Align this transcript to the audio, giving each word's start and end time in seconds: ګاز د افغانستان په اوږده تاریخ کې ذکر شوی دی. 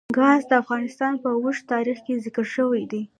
ګاز 0.17 0.41
د 0.49 0.51
افغانستان 0.61 1.13
په 1.23 1.27
اوږده 1.35 1.67
تاریخ 1.73 1.97
کې 2.05 2.21
ذکر 2.25 2.45
شوی 2.55 2.83
دی. 2.91 3.01